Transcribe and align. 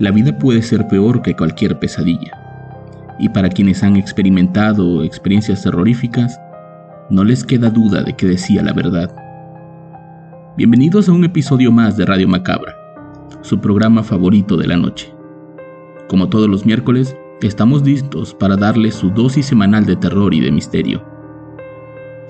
la 0.00 0.10
vida 0.10 0.36
puede 0.38 0.62
ser 0.62 0.88
peor 0.88 1.20
que 1.20 1.36
cualquier 1.36 1.78
pesadilla. 1.78 2.32
Y 3.18 3.28
para 3.28 3.50
quienes 3.50 3.82
han 3.82 3.96
experimentado 3.96 5.04
experiencias 5.04 5.62
terroríficas, 5.62 6.40
no 7.10 7.22
les 7.22 7.44
queda 7.44 7.68
duda 7.68 8.02
de 8.02 8.14
que 8.16 8.26
decía 8.26 8.62
la 8.62 8.72
verdad. 8.72 9.14
Bienvenidos 10.56 11.10
a 11.10 11.12
un 11.12 11.24
episodio 11.24 11.70
más 11.70 11.98
de 11.98 12.06
Radio 12.06 12.26
Macabra, 12.28 12.74
su 13.42 13.60
programa 13.60 14.02
favorito 14.02 14.56
de 14.56 14.68
la 14.68 14.78
noche. 14.78 15.12
Como 16.08 16.30
todos 16.30 16.48
los 16.48 16.64
miércoles, 16.64 17.14
estamos 17.42 17.82
listos 17.82 18.34
para 18.34 18.56
darles 18.56 18.94
su 18.94 19.10
dosis 19.10 19.44
semanal 19.44 19.84
de 19.84 19.96
terror 19.96 20.32
y 20.32 20.40
de 20.40 20.50
misterio. 20.50 21.04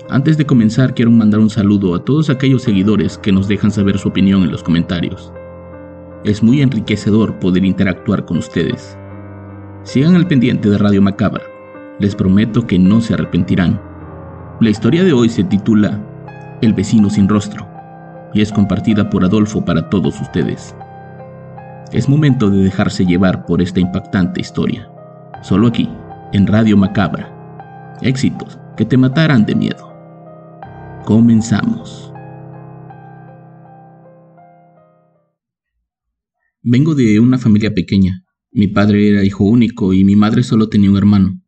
Antes 0.09 0.37
de 0.37 0.45
comenzar, 0.45 0.93
quiero 0.93 1.11
mandar 1.11 1.39
un 1.39 1.49
saludo 1.49 1.95
a 1.95 2.03
todos 2.03 2.29
aquellos 2.29 2.63
seguidores 2.63 3.17
que 3.17 3.31
nos 3.31 3.47
dejan 3.47 3.71
saber 3.71 3.97
su 3.97 4.09
opinión 4.09 4.43
en 4.43 4.51
los 4.51 4.61
comentarios. 4.61 5.31
Es 6.23 6.43
muy 6.43 6.61
enriquecedor 6.61 7.39
poder 7.39 7.65
interactuar 7.65 8.25
con 8.25 8.37
ustedes. 8.37 8.95
Sigan 9.83 10.15
al 10.15 10.27
pendiente 10.27 10.69
de 10.69 10.77
Radio 10.77 11.01
Macabra. 11.01 11.41
Les 11.99 12.15
prometo 12.15 12.67
que 12.67 12.77
no 12.77 13.01
se 13.01 13.15
arrepentirán. 13.15 13.81
La 14.59 14.69
historia 14.69 15.03
de 15.03 15.13
hoy 15.13 15.29
se 15.29 15.43
titula 15.43 15.99
El 16.61 16.73
vecino 16.73 17.09
sin 17.09 17.27
rostro 17.27 17.67
y 18.33 18.41
es 18.41 18.51
compartida 18.51 19.09
por 19.09 19.25
Adolfo 19.25 19.65
para 19.65 19.89
todos 19.89 20.21
ustedes. 20.21 20.75
Es 21.91 22.07
momento 22.07 22.51
de 22.51 22.63
dejarse 22.63 23.03
llevar 23.03 23.45
por 23.45 23.61
esta 23.61 23.79
impactante 23.79 24.41
historia. 24.41 24.87
Solo 25.41 25.67
aquí, 25.67 25.89
en 26.33 26.45
Radio 26.45 26.77
Macabra. 26.77 27.29
Éxitos 28.01 28.59
que 28.77 28.85
te 28.85 28.95
matarán 28.95 29.45
de 29.45 29.55
miedo. 29.55 29.91
Comenzamos. 31.03 32.10
Vengo 36.63 36.93
de 36.93 37.19
una 37.19 37.39
familia 37.39 37.73
pequeña. 37.73 38.23
Mi 38.51 38.67
padre 38.67 39.09
era 39.09 39.23
hijo 39.23 39.45
único 39.45 39.93
y 39.93 40.03
mi 40.03 40.15
madre 40.15 40.43
solo 40.43 40.69
tenía 40.69 40.91
un 40.91 40.97
hermano. 40.97 41.41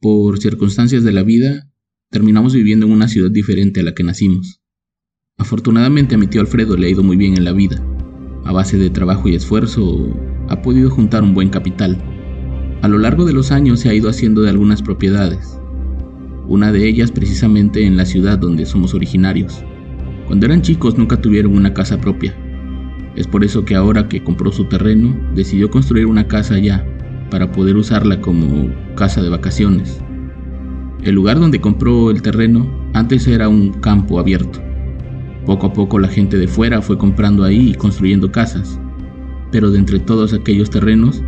Por 0.00 0.40
circunstancias 0.40 1.04
de 1.04 1.12
la 1.12 1.22
vida, 1.22 1.70
terminamos 2.10 2.52
viviendo 2.52 2.86
en 2.86 2.92
una 2.92 3.06
ciudad 3.06 3.30
diferente 3.30 3.78
a 3.78 3.82
la 3.84 3.94
que 3.94 4.02
nacimos. 4.02 4.60
Afortunadamente 5.38 6.16
a 6.16 6.18
mi 6.18 6.26
tío 6.26 6.40
Alfredo 6.40 6.76
le 6.76 6.88
ha 6.88 6.90
ido 6.90 7.04
muy 7.04 7.16
bien 7.16 7.36
en 7.36 7.44
la 7.44 7.52
vida. 7.52 7.86
A 8.44 8.50
base 8.50 8.78
de 8.78 8.90
trabajo 8.90 9.28
y 9.28 9.36
esfuerzo, 9.36 10.12
ha 10.48 10.60
podido 10.60 10.90
juntar 10.90 11.22
un 11.22 11.34
buen 11.34 11.48
capital. 11.48 12.02
A 12.82 12.88
lo 12.88 12.98
largo 12.98 13.24
de 13.24 13.34
los 13.34 13.52
años 13.52 13.78
se 13.78 13.90
ha 13.90 13.94
ido 13.94 14.10
haciendo 14.10 14.42
de 14.42 14.50
algunas 14.50 14.82
propiedades. 14.82 15.56
Una 16.48 16.72
de 16.72 16.88
ellas 16.88 17.12
precisamente 17.12 17.86
en 17.86 17.96
la 17.96 18.06
ciudad 18.06 18.40
donde 18.40 18.66
somos 18.66 18.92
originarios. 18.92 19.62
Cuando 20.26 20.46
eran 20.46 20.62
chicos 20.62 20.98
nunca 20.98 21.20
tuvieron 21.20 21.56
una 21.56 21.72
casa 21.74 22.00
propia, 22.00 22.36
es 23.16 23.26
por 23.26 23.44
eso 23.44 23.64
que 23.64 23.74
ahora 23.74 24.08
que 24.08 24.22
compró 24.22 24.52
su 24.52 24.64
terreno, 24.64 25.14
decidió 25.34 25.70
construir 25.70 26.06
una 26.06 26.26
casa 26.28 26.54
allá, 26.54 26.84
para 27.30 27.50
poder 27.50 27.76
usarla 27.76 28.20
como 28.20 28.70
casa 28.94 29.22
de 29.22 29.28
vacaciones. 29.28 30.00
El 31.02 31.14
lugar 31.14 31.40
donde 31.40 31.60
compró 31.60 32.10
el 32.10 32.22
terreno 32.22 32.70
antes 32.94 33.26
era 33.26 33.48
un 33.48 33.72
campo 33.72 34.20
abierto. 34.20 34.60
Poco 35.46 35.66
a 35.66 35.72
poco 35.72 35.98
la 35.98 36.08
gente 36.08 36.36
de 36.36 36.46
fuera 36.46 36.80
fue 36.82 36.96
comprando 36.96 37.42
ahí 37.42 37.70
y 37.70 37.74
construyendo 37.74 38.30
casas. 38.30 38.78
Pero 39.50 39.70
de 39.70 39.78
entre 39.78 39.98
todos 39.98 40.32
aquellos 40.32 40.70
terrenos, 40.70 41.22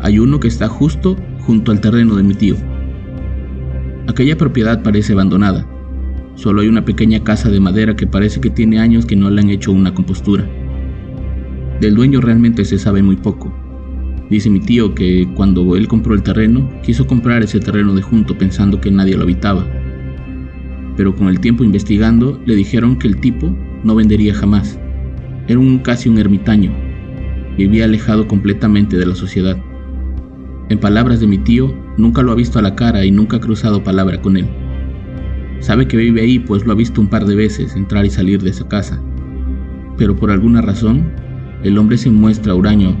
hay 0.00 0.18
uno 0.18 0.40
que 0.40 0.48
está 0.48 0.68
justo 0.68 1.16
junto 1.40 1.72
al 1.72 1.80
terreno 1.80 2.16
de 2.16 2.22
mi 2.22 2.34
tío. 2.34 2.56
Aquella 4.08 4.36
propiedad 4.36 4.82
parece 4.82 5.12
abandonada. 5.12 5.66
Solo 6.36 6.62
hay 6.62 6.68
una 6.68 6.84
pequeña 6.84 7.22
casa 7.22 7.50
de 7.50 7.60
madera 7.60 7.94
que 7.94 8.06
parece 8.06 8.40
que 8.40 8.50
tiene 8.50 8.78
años 8.78 9.04
que 9.04 9.16
no 9.16 9.28
le 9.30 9.42
han 9.42 9.50
hecho 9.50 9.72
una 9.72 9.92
compostura. 9.92 10.48
Del 11.80 11.94
dueño 11.94 12.20
realmente 12.20 12.66
se 12.66 12.78
sabe 12.78 13.02
muy 13.02 13.16
poco. 13.16 13.50
Dice 14.28 14.50
mi 14.50 14.60
tío 14.60 14.94
que 14.94 15.26
cuando 15.34 15.76
él 15.76 15.88
compró 15.88 16.12
el 16.12 16.22
terreno, 16.22 16.68
quiso 16.82 17.06
comprar 17.06 17.42
ese 17.42 17.58
terreno 17.58 17.94
de 17.94 18.02
junto 18.02 18.36
pensando 18.36 18.82
que 18.82 18.90
nadie 18.90 19.16
lo 19.16 19.22
habitaba. 19.22 19.66
Pero 20.98 21.16
con 21.16 21.28
el 21.28 21.40
tiempo 21.40 21.64
investigando, 21.64 22.38
le 22.44 22.54
dijeron 22.54 22.98
que 22.98 23.08
el 23.08 23.16
tipo 23.16 23.56
no 23.82 23.94
vendería 23.94 24.34
jamás. 24.34 24.78
Era 25.48 25.58
un 25.58 25.78
casi 25.78 26.10
un 26.10 26.18
ermitaño. 26.18 26.70
Vivía 27.56 27.86
alejado 27.86 28.28
completamente 28.28 28.98
de 28.98 29.06
la 29.06 29.14
sociedad. 29.14 29.56
En 30.68 30.78
palabras 30.78 31.18
de 31.20 31.26
mi 31.28 31.38
tío, 31.38 31.74
nunca 31.96 32.22
lo 32.22 32.32
ha 32.32 32.36
visto 32.36 32.58
a 32.58 32.62
la 32.62 32.76
cara 32.76 33.06
y 33.06 33.10
nunca 33.10 33.38
ha 33.38 33.40
cruzado 33.40 33.82
palabra 33.82 34.20
con 34.20 34.36
él. 34.36 34.46
Sabe 35.60 35.88
que 35.88 35.96
vive 35.96 36.20
ahí 36.20 36.38
pues 36.38 36.66
lo 36.66 36.72
ha 36.72 36.76
visto 36.76 37.00
un 37.00 37.08
par 37.08 37.24
de 37.24 37.36
veces 37.36 37.74
entrar 37.74 38.04
y 38.04 38.10
salir 38.10 38.42
de 38.42 38.50
esa 38.50 38.68
casa. 38.68 39.02
Pero 39.96 40.14
por 40.14 40.30
alguna 40.30 40.60
razón 40.60 41.19
el 41.62 41.76
hombre 41.76 41.98
se 41.98 42.10
muestra 42.10 42.54
huraño. 42.54 42.96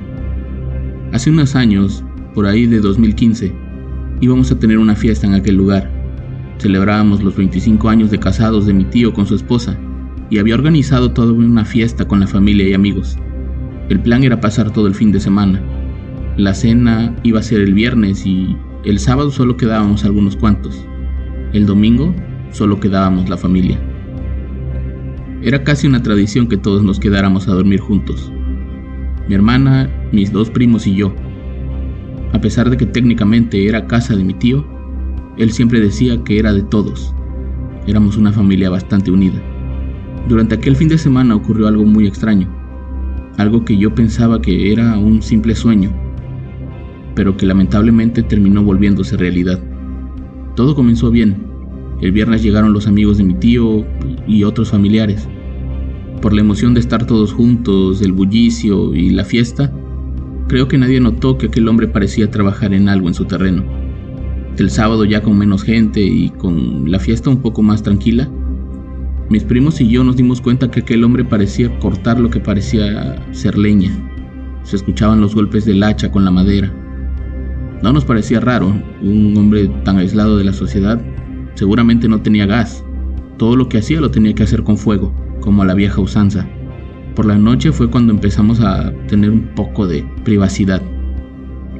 Hace 1.12 1.30
unos 1.30 1.56
años, 1.56 2.04
por 2.34 2.46
ahí 2.46 2.66
de 2.66 2.80
2015, 2.80 3.52
íbamos 4.20 4.52
a 4.52 4.58
tener 4.58 4.78
una 4.78 4.94
fiesta 4.94 5.26
en 5.26 5.34
aquel 5.34 5.56
lugar. 5.56 5.90
Celebrábamos 6.58 7.22
los 7.22 7.36
25 7.36 7.88
años 7.88 8.10
de 8.10 8.18
casados 8.18 8.66
de 8.66 8.74
mi 8.74 8.84
tío 8.84 9.14
con 9.14 9.26
su 9.26 9.34
esposa 9.34 9.78
y 10.28 10.38
había 10.38 10.54
organizado 10.54 11.12
toda 11.12 11.32
una 11.32 11.64
fiesta 11.64 12.06
con 12.06 12.20
la 12.20 12.26
familia 12.26 12.68
y 12.68 12.74
amigos. 12.74 13.16
El 13.88 14.00
plan 14.00 14.24
era 14.24 14.40
pasar 14.40 14.70
todo 14.70 14.86
el 14.86 14.94
fin 14.94 15.10
de 15.10 15.20
semana. 15.20 15.62
La 16.36 16.52
cena 16.52 17.16
iba 17.22 17.40
a 17.40 17.42
ser 17.42 17.60
el 17.62 17.72
viernes 17.72 18.26
y 18.26 18.56
el 18.84 18.98
sábado 18.98 19.30
solo 19.30 19.56
quedábamos 19.56 20.04
algunos 20.04 20.36
cuantos. 20.36 20.86
El 21.54 21.64
domingo 21.64 22.14
solo 22.52 22.78
quedábamos 22.78 23.30
la 23.30 23.38
familia. 23.38 23.80
Era 25.42 25.64
casi 25.64 25.86
una 25.86 26.02
tradición 26.02 26.46
que 26.46 26.58
todos 26.58 26.84
nos 26.84 27.00
quedáramos 27.00 27.48
a 27.48 27.52
dormir 27.52 27.80
juntos 27.80 28.30
mi 29.30 29.36
hermana, 29.36 29.88
mis 30.10 30.32
dos 30.32 30.50
primos 30.50 30.88
y 30.88 30.96
yo. 30.96 31.14
A 32.32 32.40
pesar 32.40 32.68
de 32.68 32.76
que 32.76 32.84
técnicamente 32.84 33.68
era 33.68 33.86
casa 33.86 34.16
de 34.16 34.24
mi 34.24 34.34
tío, 34.34 34.66
él 35.38 35.52
siempre 35.52 35.78
decía 35.78 36.20
que 36.24 36.40
era 36.40 36.52
de 36.52 36.64
todos. 36.64 37.14
Éramos 37.86 38.16
una 38.16 38.32
familia 38.32 38.70
bastante 38.70 39.12
unida. 39.12 39.40
Durante 40.28 40.56
aquel 40.56 40.74
fin 40.74 40.88
de 40.88 40.98
semana 40.98 41.36
ocurrió 41.36 41.68
algo 41.68 41.84
muy 41.84 42.08
extraño, 42.08 42.48
algo 43.38 43.64
que 43.64 43.76
yo 43.76 43.94
pensaba 43.94 44.42
que 44.42 44.72
era 44.72 44.98
un 44.98 45.22
simple 45.22 45.54
sueño, 45.54 45.92
pero 47.14 47.36
que 47.36 47.46
lamentablemente 47.46 48.24
terminó 48.24 48.64
volviéndose 48.64 49.16
realidad. 49.16 49.60
Todo 50.56 50.74
comenzó 50.74 51.12
bien. 51.12 51.36
El 52.00 52.10
viernes 52.10 52.42
llegaron 52.42 52.72
los 52.72 52.88
amigos 52.88 53.18
de 53.18 53.24
mi 53.24 53.34
tío 53.34 53.86
y 54.26 54.42
otros 54.42 54.72
familiares. 54.72 55.28
Por 56.20 56.34
la 56.34 56.42
emoción 56.42 56.74
de 56.74 56.80
estar 56.80 57.06
todos 57.06 57.32
juntos, 57.32 58.02
el 58.02 58.12
bullicio 58.12 58.94
y 58.94 59.08
la 59.08 59.24
fiesta, 59.24 59.72
creo 60.48 60.68
que 60.68 60.76
nadie 60.76 61.00
notó 61.00 61.38
que 61.38 61.46
aquel 61.46 61.66
hombre 61.66 61.88
parecía 61.88 62.30
trabajar 62.30 62.74
en 62.74 62.90
algo 62.90 63.08
en 63.08 63.14
su 63.14 63.24
terreno. 63.24 63.64
El 64.58 64.70
sábado 64.70 65.06
ya 65.06 65.22
con 65.22 65.38
menos 65.38 65.62
gente 65.62 66.02
y 66.02 66.28
con 66.28 66.90
la 66.90 66.98
fiesta 66.98 67.30
un 67.30 67.40
poco 67.40 67.62
más 67.62 67.82
tranquila, 67.82 68.28
mis 69.30 69.44
primos 69.44 69.80
y 69.80 69.88
yo 69.88 70.04
nos 70.04 70.16
dimos 70.16 70.42
cuenta 70.42 70.70
que 70.70 70.80
aquel 70.80 71.04
hombre 71.04 71.24
parecía 71.24 71.78
cortar 71.78 72.20
lo 72.20 72.28
que 72.28 72.40
parecía 72.40 73.24
ser 73.32 73.56
leña. 73.56 73.90
Se 74.62 74.76
escuchaban 74.76 75.22
los 75.22 75.34
golpes 75.34 75.64
del 75.64 75.82
hacha 75.82 76.10
con 76.10 76.26
la 76.26 76.30
madera. 76.30 76.70
No 77.82 77.94
nos 77.94 78.04
parecía 78.04 78.40
raro, 78.40 78.74
un 79.00 79.34
hombre 79.38 79.68
tan 79.84 79.96
aislado 79.96 80.36
de 80.36 80.44
la 80.44 80.52
sociedad 80.52 81.00
seguramente 81.54 82.08
no 82.08 82.20
tenía 82.20 82.44
gas. 82.44 82.84
Todo 83.38 83.56
lo 83.56 83.70
que 83.70 83.78
hacía 83.78 84.02
lo 84.02 84.10
tenía 84.10 84.34
que 84.34 84.42
hacer 84.42 84.62
con 84.64 84.76
fuego 84.76 85.14
como 85.40 85.62
a 85.62 85.66
la 85.66 85.74
vieja 85.74 86.00
usanza. 86.00 86.46
Por 87.14 87.26
la 87.26 87.36
noche 87.36 87.72
fue 87.72 87.90
cuando 87.90 88.12
empezamos 88.12 88.60
a 88.60 88.92
tener 89.08 89.30
un 89.30 89.48
poco 89.54 89.86
de 89.86 90.04
privacidad. 90.24 90.82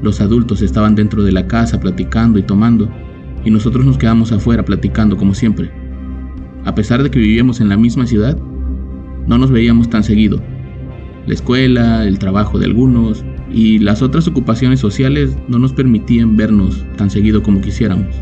Los 0.03 0.21
adultos 0.21 0.63
estaban 0.63 0.95
dentro 0.95 1.23
de 1.23 1.33
la 1.33 1.47
casa 1.47 1.79
platicando 1.79 2.39
y 2.39 2.43
tomando, 2.43 2.91
y 3.45 3.51
nosotros 3.51 3.85
nos 3.85 3.99
quedamos 3.99 4.33
afuera 4.33 4.65
platicando 4.65 5.17
como 5.17 5.35
siempre. 5.35 5.71
A 6.65 6.75
pesar 6.75 7.03
de 7.03 7.11
que 7.11 7.19
vivíamos 7.19 7.61
en 7.61 7.69
la 7.69 7.77
misma 7.77 8.07
ciudad, 8.07 8.37
no 9.27 9.39
nos 9.39 9.51
veíamos 9.51 9.89
tan 9.89 10.03
seguido. 10.03 10.41
La 11.27 11.35
escuela, 11.35 12.07
el 12.07 12.19
trabajo 12.19 12.59
de 12.59 12.67
algunos 12.67 13.25
y 13.53 13.79
las 13.79 14.03
otras 14.03 14.27
ocupaciones 14.27 14.81
sociales 14.81 15.37
no 15.49 15.59
nos 15.59 15.73
permitían 15.73 16.37
vernos 16.37 16.85
tan 16.97 17.11
seguido 17.11 17.43
como 17.43 17.61
quisiéramos 17.61 18.15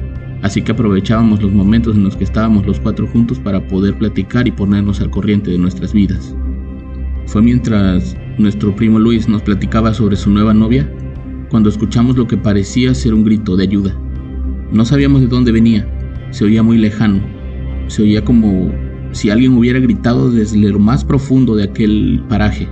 así 0.42 0.62
que 0.62 0.72
aprovechábamos 0.72 1.42
los 1.42 1.52
momentos 1.52 1.96
en 1.96 2.04
los 2.04 2.16
que 2.16 2.24
estábamos 2.24 2.66
los 2.66 2.80
cuatro 2.80 3.06
juntos 3.06 3.38
para 3.38 3.66
poder 3.66 3.98
platicar 3.98 4.46
y 4.46 4.52
ponernos 4.52 5.00
al 5.00 5.10
corriente 5.10 5.50
de 5.50 5.58
nuestras 5.58 5.92
vidas. 5.92 6.34
Fue 7.26 7.42
mientras 7.42 8.16
nuestro 8.38 8.74
primo 8.74 8.98
Luis 8.98 9.28
nos 9.28 9.42
platicaba 9.42 9.92
sobre 9.92 10.16
su 10.16 10.30
nueva 10.30 10.54
novia 10.54 10.90
cuando 11.50 11.68
escuchamos 11.68 12.16
lo 12.16 12.26
que 12.26 12.36
parecía 12.36 12.94
ser 12.94 13.14
un 13.14 13.24
grito 13.24 13.56
de 13.56 13.64
ayuda. 13.64 13.94
No 14.72 14.84
sabíamos 14.84 15.20
de 15.20 15.26
dónde 15.26 15.52
venía, 15.52 15.88
se 16.30 16.44
oía 16.44 16.62
muy 16.62 16.78
lejano, 16.78 17.20
se 17.88 18.02
oía 18.02 18.24
como 18.24 18.72
si 19.12 19.30
alguien 19.30 19.56
hubiera 19.56 19.78
gritado 19.78 20.30
desde 20.30 20.58
lo 20.58 20.78
más 20.78 21.04
profundo 21.04 21.54
de 21.54 21.64
aquel 21.64 22.22
paraje. 22.28 22.68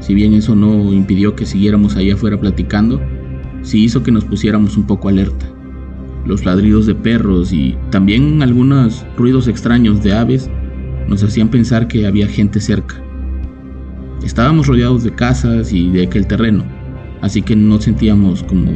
Si 0.00 0.14
bien 0.14 0.34
eso 0.34 0.54
no 0.54 0.92
impidió 0.92 1.34
que 1.36 1.46
siguiéramos 1.46 1.96
allá 1.96 2.14
afuera 2.14 2.38
platicando, 2.38 3.00
sí 3.62 3.84
hizo 3.84 4.02
que 4.02 4.12
nos 4.12 4.24
pusiéramos 4.24 4.76
un 4.76 4.86
poco 4.86 5.08
alerta. 5.08 5.55
Los 6.26 6.44
ladridos 6.44 6.86
de 6.86 6.94
perros 6.94 7.52
y 7.52 7.76
también 7.90 8.42
algunos 8.42 9.06
ruidos 9.16 9.46
extraños 9.46 10.02
de 10.02 10.12
aves 10.12 10.50
nos 11.08 11.22
hacían 11.22 11.48
pensar 11.48 11.86
que 11.86 12.06
había 12.06 12.26
gente 12.26 12.60
cerca. 12.60 13.00
Estábamos 14.24 14.66
rodeados 14.66 15.04
de 15.04 15.14
casas 15.14 15.72
y 15.72 15.88
de 15.90 16.04
aquel 16.04 16.26
terreno, 16.26 16.64
así 17.22 17.42
que 17.42 17.54
no 17.54 17.80
sentíamos 17.80 18.42
como 18.42 18.72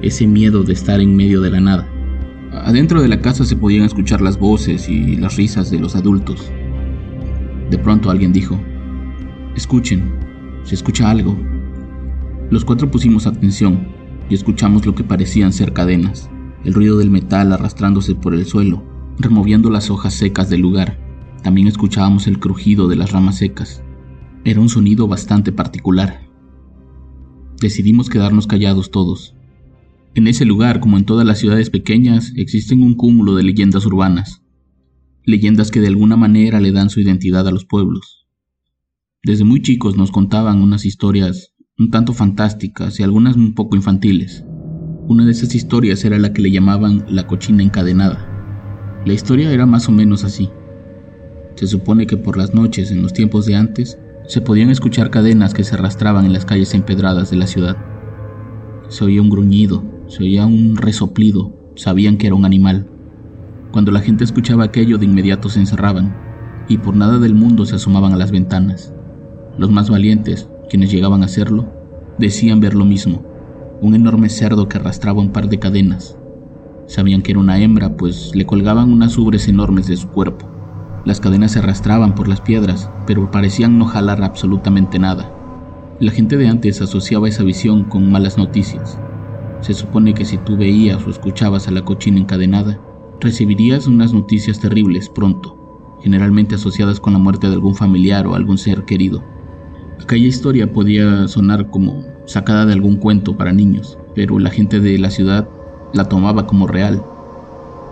ese 0.00 0.26
miedo 0.26 0.62
de 0.62 0.72
estar 0.72 1.00
en 1.00 1.14
medio 1.14 1.42
de 1.42 1.50
la 1.50 1.60
nada. 1.60 1.86
Adentro 2.52 3.02
de 3.02 3.08
la 3.08 3.20
casa 3.20 3.44
se 3.44 3.56
podían 3.56 3.84
escuchar 3.84 4.22
las 4.22 4.38
voces 4.38 4.88
y 4.88 5.16
las 5.16 5.36
risas 5.36 5.70
de 5.70 5.78
los 5.78 5.96
adultos. 5.96 6.50
De 7.70 7.76
pronto 7.76 8.10
alguien 8.10 8.32
dijo, 8.32 8.58
escuchen, 9.56 10.14
se 10.62 10.74
escucha 10.74 11.10
algo. 11.10 11.36
Los 12.50 12.64
cuatro 12.64 12.90
pusimos 12.90 13.26
atención 13.26 13.88
y 14.30 14.34
escuchamos 14.34 14.86
lo 14.86 14.94
que 14.94 15.04
parecían 15.04 15.52
ser 15.52 15.74
cadenas, 15.74 16.30
el 16.64 16.74
ruido 16.74 16.98
del 16.98 17.10
metal 17.10 17.52
arrastrándose 17.52 18.14
por 18.14 18.34
el 18.34 18.46
suelo, 18.46 18.82
removiendo 19.18 19.70
las 19.70 19.90
hojas 19.90 20.14
secas 20.14 20.50
del 20.50 20.60
lugar. 20.60 20.98
También 21.42 21.68
escuchábamos 21.68 22.26
el 22.26 22.38
crujido 22.38 22.88
de 22.88 22.96
las 22.96 23.12
ramas 23.12 23.36
secas. 23.36 23.82
Era 24.44 24.60
un 24.60 24.68
sonido 24.68 25.06
bastante 25.08 25.52
particular. 25.52 26.28
Decidimos 27.60 28.08
quedarnos 28.08 28.46
callados 28.46 28.90
todos. 28.90 29.34
En 30.14 30.26
ese 30.26 30.44
lugar, 30.44 30.80
como 30.80 30.96
en 30.96 31.04
todas 31.04 31.26
las 31.26 31.38
ciudades 31.38 31.70
pequeñas, 31.70 32.32
existen 32.36 32.82
un 32.82 32.94
cúmulo 32.94 33.34
de 33.34 33.42
leyendas 33.42 33.84
urbanas, 33.86 34.42
leyendas 35.24 35.70
que 35.70 35.80
de 35.80 35.88
alguna 35.88 36.16
manera 36.16 36.60
le 36.60 36.72
dan 36.72 36.90
su 36.90 37.00
identidad 37.00 37.46
a 37.48 37.50
los 37.50 37.64
pueblos. 37.64 38.26
Desde 39.22 39.44
muy 39.44 39.62
chicos 39.62 39.96
nos 39.96 40.10
contaban 40.10 40.62
unas 40.62 40.84
historias 40.84 41.54
un 41.76 41.90
tanto 41.90 42.12
fantásticas 42.12 43.00
y 43.00 43.02
algunas 43.02 43.36
un 43.36 43.54
poco 43.54 43.74
infantiles. 43.76 44.44
Una 45.06 45.26
de 45.26 45.32
esas 45.32 45.54
historias 45.54 46.02
era 46.06 46.18
la 46.18 46.32
que 46.32 46.40
le 46.40 46.50
llamaban 46.50 47.04
la 47.10 47.26
cochina 47.26 47.62
encadenada. 47.62 48.26
La 49.04 49.12
historia 49.12 49.52
era 49.52 49.66
más 49.66 49.86
o 49.86 49.92
menos 49.92 50.24
así. 50.24 50.48
Se 51.56 51.66
supone 51.66 52.06
que 52.06 52.16
por 52.16 52.38
las 52.38 52.54
noches, 52.54 52.90
en 52.90 53.02
los 53.02 53.12
tiempos 53.12 53.44
de 53.44 53.54
antes, 53.54 53.98
se 54.26 54.40
podían 54.40 54.70
escuchar 54.70 55.10
cadenas 55.10 55.52
que 55.52 55.62
se 55.62 55.74
arrastraban 55.74 56.24
en 56.24 56.32
las 56.32 56.46
calles 56.46 56.72
empedradas 56.72 57.30
de 57.30 57.36
la 57.36 57.46
ciudad. 57.46 57.76
Se 58.88 59.04
oía 59.04 59.20
un 59.20 59.28
gruñido, 59.28 59.84
se 60.06 60.22
oía 60.22 60.46
un 60.46 60.74
resoplido, 60.74 61.54
sabían 61.76 62.16
que 62.16 62.28
era 62.28 62.36
un 62.36 62.46
animal. 62.46 62.86
Cuando 63.72 63.92
la 63.92 64.00
gente 64.00 64.24
escuchaba 64.24 64.64
aquello 64.64 64.96
de 64.96 65.04
inmediato 65.04 65.50
se 65.50 65.60
encerraban 65.60 66.16
y 66.66 66.78
por 66.78 66.96
nada 66.96 67.18
del 67.18 67.34
mundo 67.34 67.66
se 67.66 67.74
asomaban 67.74 68.14
a 68.14 68.16
las 68.16 68.30
ventanas. 68.30 68.94
Los 69.58 69.70
más 69.70 69.90
valientes, 69.90 70.48
quienes 70.70 70.90
llegaban 70.90 71.20
a 71.20 71.26
hacerlo, 71.26 71.70
decían 72.18 72.60
ver 72.60 72.74
lo 72.74 72.86
mismo, 72.86 73.33
un 73.80 73.94
enorme 73.94 74.28
cerdo 74.28 74.68
que 74.68 74.78
arrastraba 74.78 75.20
un 75.20 75.30
par 75.30 75.48
de 75.48 75.58
cadenas. 75.58 76.16
Sabían 76.86 77.22
que 77.22 77.32
era 77.32 77.40
una 77.40 77.58
hembra, 77.60 77.96
pues 77.96 78.32
le 78.34 78.46
colgaban 78.46 78.92
unas 78.92 79.16
ubres 79.18 79.48
enormes 79.48 79.86
de 79.86 79.96
su 79.96 80.08
cuerpo. 80.08 80.50
Las 81.04 81.20
cadenas 81.20 81.52
se 81.52 81.58
arrastraban 81.58 82.14
por 82.14 82.28
las 82.28 82.40
piedras, 82.40 82.90
pero 83.06 83.30
parecían 83.30 83.78
no 83.78 83.84
jalar 83.86 84.22
absolutamente 84.22 84.98
nada. 84.98 85.30
La 86.00 86.12
gente 86.12 86.36
de 86.36 86.48
antes 86.48 86.80
asociaba 86.82 87.28
esa 87.28 87.42
visión 87.42 87.84
con 87.84 88.10
malas 88.10 88.38
noticias. 88.38 88.98
Se 89.60 89.74
supone 89.74 90.14
que 90.14 90.24
si 90.24 90.38
tú 90.38 90.56
veías 90.56 91.06
o 91.06 91.10
escuchabas 91.10 91.68
a 91.68 91.70
la 91.70 91.84
cochina 91.84 92.18
encadenada, 92.18 92.80
recibirías 93.20 93.86
unas 93.86 94.12
noticias 94.12 94.60
terribles 94.60 95.08
pronto, 95.08 95.56
generalmente 96.02 96.56
asociadas 96.56 97.00
con 97.00 97.12
la 97.12 97.18
muerte 97.18 97.48
de 97.48 97.54
algún 97.54 97.74
familiar 97.74 98.26
o 98.26 98.34
algún 98.34 98.58
ser 98.58 98.84
querido. 98.84 99.33
Aquella 100.02 100.26
historia 100.26 100.72
podía 100.72 101.28
sonar 101.28 101.70
como 101.70 102.04
sacada 102.26 102.66
de 102.66 102.72
algún 102.72 102.96
cuento 102.96 103.36
para 103.36 103.52
niños, 103.52 103.98
pero 104.14 104.38
la 104.38 104.50
gente 104.50 104.80
de 104.80 104.98
la 104.98 105.10
ciudad 105.10 105.48
la 105.92 106.08
tomaba 106.08 106.46
como 106.46 106.66
real. 106.66 107.02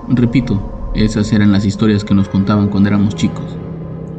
Repito, 0.08 0.90
esas 0.94 1.32
eran 1.32 1.52
las 1.52 1.64
historias 1.64 2.04
que 2.04 2.14
nos 2.14 2.28
contaban 2.28 2.68
cuando 2.68 2.88
éramos 2.88 3.14
chicos. 3.14 3.56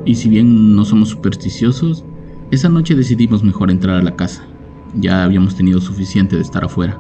Y 0.06 0.16
si 0.16 0.30
bien 0.30 0.76
no 0.76 0.86
somos 0.86 1.10
supersticiosos, 1.10 2.04
esa 2.52 2.70
noche 2.70 2.96
decidimos 2.96 3.44
mejor 3.44 3.70
entrar 3.70 3.98
a 3.98 4.04
la 4.04 4.16
casa. 4.16 4.44
Ya 4.96 5.24
habíamos 5.24 5.56
tenido 5.56 5.82
suficiente 5.82 6.36
de 6.36 6.42
estar 6.42 6.64
afuera. 6.64 7.00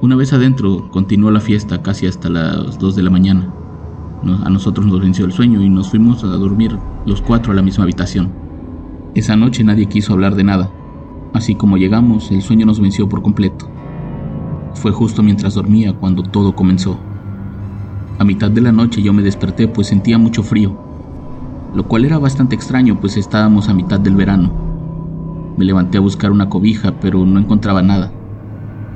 Una 0.00 0.16
vez 0.16 0.32
adentro, 0.32 0.90
continuó 0.90 1.30
la 1.30 1.40
fiesta 1.40 1.82
casi 1.82 2.06
hasta 2.06 2.28
las 2.28 2.78
2 2.78 2.96
de 2.96 3.02
la 3.04 3.10
mañana. 3.10 3.54
A 4.44 4.50
nosotros 4.50 4.86
nos 4.86 5.00
venció 5.00 5.24
el 5.24 5.32
sueño 5.32 5.62
y 5.62 5.68
nos 5.68 5.90
fuimos 5.90 6.24
a 6.24 6.28
dormir 6.28 6.76
los 7.06 7.22
cuatro 7.22 7.52
a 7.52 7.54
la 7.54 7.62
misma 7.62 7.84
habitación. 7.84 8.41
Esa 9.14 9.36
noche 9.36 9.62
nadie 9.62 9.86
quiso 9.86 10.14
hablar 10.14 10.36
de 10.36 10.44
nada. 10.44 10.70
Así 11.34 11.54
como 11.54 11.76
llegamos, 11.76 12.30
el 12.30 12.40
sueño 12.40 12.64
nos 12.64 12.80
venció 12.80 13.10
por 13.10 13.20
completo. 13.20 13.68
Fue 14.72 14.90
justo 14.90 15.22
mientras 15.22 15.52
dormía 15.52 15.92
cuando 15.92 16.22
todo 16.22 16.54
comenzó. 16.56 16.98
A 18.18 18.24
mitad 18.24 18.50
de 18.50 18.62
la 18.62 18.72
noche 18.72 19.02
yo 19.02 19.12
me 19.12 19.22
desperté 19.22 19.68
pues 19.68 19.88
sentía 19.88 20.16
mucho 20.16 20.42
frío, 20.42 20.78
lo 21.74 21.86
cual 21.88 22.06
era 22.06 22.18
bastante 22.18 22.54
extraño 22.54 23.00
pues 23.00 23.18
estábamos 23.18 23.68
a 23.68 23.74
mitad 23.74 24.00
del 24.00 24.16
verano. 24.16 24.50
Me 25.58 25.66
levanté 25.66 25.98
a 25.98 26.00
buscar 26.02 26.30
una 26.30 26.48
cobija 26.48 26.98
pero 26.98 27.26
no 27.26 27.38
encontraba 27.38 27.82
nada. 27.82 28.10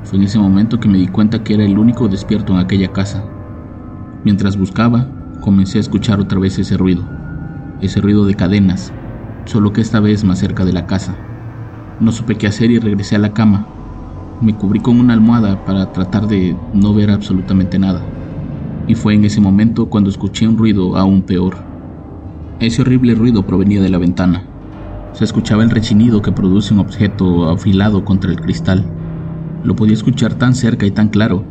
Fue 0.03 0.17
en 0.17 0.25
ese 0.25 0.39
momento 0.39 0.79
que 0.79 0.89
me 0.89 0.97
di 0.97 1.07
cuenta 1.07 1.43
que 1.43 1.53
era 1.53 1.63
el 1.63 1.77
único 1.77 2.07
despierto 2.07 2.53
en 2.53 2.59
aquella 2.59 2.91
casa. 2.91 3.23
Mientras 4.23 4.57
buscaba, 4.57 5.11
comencé 5.41 5.77
a 5.77 5.81
escuchar 5.81 6.19
otra 6.19 6.39
vez 6.39 6.57
ese 6.57 6.75
ruido, 6.75 7.03
ese 7.81 8.01
ruido 8.01 8.25
de 8.25 8.33
cadenas, 8.33 8.91
solo 9.47 9.73
que 9.73 9.81
esta 9.81 9.99
vez 9.99 10.23
más 10.23 10.39
cerca 10.39 10.65
de 10.65 10.73
la 10.73 10.85
casa. 10.85 11.15
No 11.99 12.11
supe 12.11 12.35
qué 12.35 12.47
hacer 12.47 12.69
y 12.69 12.79
regresé 12.79 13.15
a 13.15 13.19
la 13.19 13.33
cama. 13.33 13.65
Me 14.41 14.53
cubrí 14.53 14.79
con 14.79 14.99
una 14.99 15.13
almohada 15.13 15.65
para 15.65 15.91
tratar 15.91 16.27
de 16.27 16.55
no 16.73 16.93
ver 16.93 17.09
absolutamente 17.09 17.79
nada. 17.79 18.01
Y 18.87 18.95
fue 18.95 19.15
en 19.15 19.25
ese 19.25 19.41
momento 19.41 19.89
cuando 19.89 20.09
escuché 20.09 20.47
un 20.47 20.57
ruido 20.57 20.95
aún 20.95 21.23
peor. 21.23 21.57
Ese 22.59 22.81
horrible 22.81 23.15
ruido 23.15 23.45
provenía 23.45 23.81
de 23.81 23.89
la 23.89 23.97
ventana. 23.97 24.43
Se 25.13 25.23
escuchaba 25.23 25.63
el 25.63 25.71
rechinido 25.71 26.21
que 26.21 26.31
produce 26.31 26.73
un 26.73 26.79
objeto 26.79 27.49
afilado 27.49 28.05
contra 28.05 28.31
el 28.31 28.39
cristal. 28.39 28.85
Lo 29.63 29.75
podía 29.75 29.93
escuchar 29.93 30.35
tan 30.35 30.53
cerca 30.53 30.85
y 30.85 30.91
tan 30.91 31.09
claro 31.09 31.43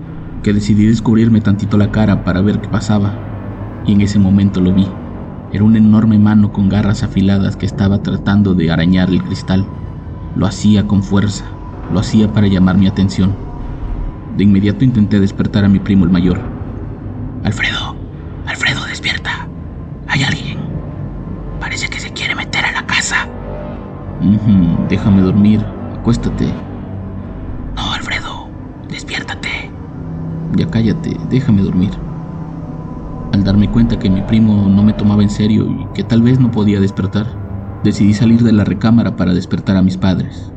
que 0.42 0.52
decidí 0.52 0.87
descubrirme 0.87 1.40
tantito 1.40 1.76
la 1.76 1.90
cara 1.90 2.25
para 2.25 2.40
ver 2.42 2.61
qué 2.61 2.68
pasaba. 2.68 3.26
Y 3.85 3.92
en 3.92 4.02
ese 4.02 4.18
momento 4.18 4.61
lo 4.61 4.73
vi. 4.73 5.05
Era 5.56 5.64
una 5.64 5.78
enorme 5.78 6.18
mano 6.18 6.52
con 6.52 6.68
garras 6.68 7.02
afiladas 7.02 7.56
que 7.56 7.64
estaba 7.64 8.02
tratando 8.02 8.52
de 8.52 8.70
arañar 8.70 9.08
el 9.08 9.22
cristal. 9.22 9.64
Lo 10.34 10.44
hacía 10.46 10.86
con 10.86 11.02
fuerza, 11.02 11.46
lo 11.94 11.98
hacía 11.98 12.30
para 12.30 12.46
llamar 12.46 12.76
mi 12.76 12.86
atención. 12.86 13.34
De 14.36 14.44
inmediato 14.44 14.84
intenté 14.84 15.18
despertar 15.18 15.64
a 15.64 15.70
mi 15.70 15.78
primo 15.78 16.04
el 16.04 16.10
mayor. 16.10 16.38
Alfredo, 17.42 17.96
Alfredo, 18.46 18.84
despierta. 18.84 19.48
Hay 20.08 20.25
alguien. 20.25 20.58
Parece 21.58 21.88
que 21.88 22.00
se 22.00 22.10
quiere 22.10 22.34
meter 22.34 22.62
a 22.62 22.72
la 22.72 22.86
casa. 22.86 23.26
déjame 24.90 25.22
dormir. 25.22 25.64
Acuéstate. 25.98 26.52
No, 27.76 27.94
Alfredo, 27.94 28.50
despiértate. 28.90 29.70
Ya 30.54 30.68
cállate, 30.68 31.16
déjame 31.30 31.62
dormir. 31.62 31.92
Al 33.37 33.45
darme 33.45 33.71
cuenta 33.71 33.99
que 33.99 34.09
mi 34.09 34.23
primo 34.23 34.66
no 34.66 34.83
me 34.83 34.95
tomaba 34.95 35.23
en 35.23 35.28
serio 35.28 35.66
y 35.69 35.87
que 35.93 36.02
tal 36.05 36.23
vez 36.23 36.40
no 36.40 36.50
podía 36.50 36.81
despertar, 36.81 37.26
decidí 37.85 38.14
salir 38.14 38.43
de 38.43 38.50
la 38.50 38.64
recámara 38.64 39.14
para 39.14 39.35
despertar 39.35 39.76
a 39.76 39.83
mis 39.83 39.99
padres. 39.99 40.55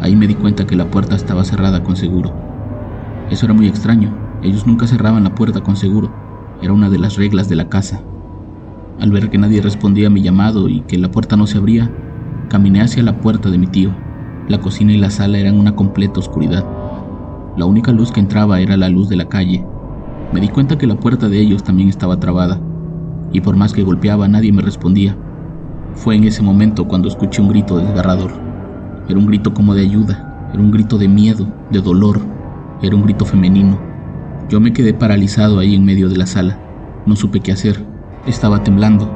Ahí 0.00 0.16
me 0.16 0.26
di 0.26 0.34
cuenta 0.34 0.66
que 0.66 0.74
la 0.74 0.90
puerta 0.90 1.16
estaba 1.16 1.44
cerrada 1.44 1.84
con 1.84 1.96
seguro. 1.96 2.32
Eso 3.30 3.44
era 3.44 3.52
muy 3.52 3.68
extraño, 3.68 4.40
ellos 4.42 4.66
nunca 4.66 4.86
cerraban 4.86 5.22
la 5.22 5.34
puerta 5.34 5.60
con 5.60 5.76
seguro, 5.76 6.10
era 6.62 6.72
una 6.72 6.88
de 6.88 6.98
las 6.98 7.16
reglas 7.16 7.50
de 7.50 7.56
la 7.56 7.68
casa. 7.68 8.02
Al 8.98 9.10
ver 9.10 9.28
que 9.28 9.36
nadie 9.36 9.60
respondía 9.60 10.06
a 10.06 10.10
mi 10.10 10.22
llamado 10.22 10.70
y 10.70 10.80
que 10.84 10.96
la 10.96 11.10
puerta 11.10 11.36
no 11.36 11.46
se 11.46 11.58
abría, 11.58 11.92
caminé 12.48 12.80
hacia 12.80 13.02
la 13.02 13.20
puerta 13.20 13.50
de 13.50 13.58
mi 13.58 13.66
tío. 13.66 13.94
La 14.48 14.62
cocina 14.62 14.94
y 14.94 14.96
la 14.96 15.10
sala 15.10 15.40
eran 15.40 15.60
una 15.60 15.76
completa 15.76 16.20
oscuridad. 16.20 16.64
La 17.54 17.66
única 17.66 17.92
luz 17.92 18.12
que 18.12 18.20
entraba 18.20 18.62
era 18.62 18.78
la 18.78 18.88
luz 18.88 19.10
de 19.10 19.16
la 19.16 19.28
calle, 19.28 19.68
me 20.32 20.40
di 20.40 20.48
cuenta 20.48 20.76
que 20.78 20.86
la 20.86 21.00
puerta 21.00 21.28
de 21.28 21.40
ellos 21.40 21.62
también 21.62 21.88
estaba 21.88 22.20
trabada, 22.20 22.60
y 23.32 23.40
por 23.40 23.56
más 23.56 23.72
que 23.72 23.82
golpeaba 23.82 24.28
nadie 24.28 24.52
me 24.52 24.62
respondía. 24.62 25.16
Fue 25.94 26.16
en 26.16 26.24
ese 26.24 26.42
momento 26.42 26.86
cuando 26.86 27.08
escuché 27.08 27.42
un 27.42 27.48
grito 27.48 27.78
desgarrador. 27.78 28.32
Era 29.08 29.18
un 29.18 29.26
grito 29.26 29.54
como 29.54 29.74
de 29.74 29.82
ayuda, 29.82 30.50
era 30.52 30.62
un 30.62 30.70
grito 30.70 30.98
de 30.98 31.08
miedo, 31.08 31.46
de 31.70 31.80
dolor, 31.80 32.20
era 32.82 32.94
un 32.94 33.02
grito 33.02 33.24
femenino. 33.24 33.78
Yo 34.48 34.60
me 34.60 34.72
quedé 34.72 34.94
paralizado 34.94 35.58
ahí 35.58 35.74
en 35.74 35.84
medio 35.84 36.08
de 36.08 36.16
la 36.16 36.26
sala. 36.26 36.58
No 37.06 37.16
supe 37.16 37.40
qué 37.40 37.52
hacer, 37.52 37.86
estaba 38.26 38.62
temblando. 38.62 39.10